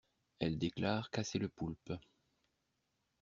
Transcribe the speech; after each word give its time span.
Elle 0.39 0.57
déclare 0.57 1.11
casser 1.11 1.37
le 1.37 1.47
poulpe. 1.47 1.93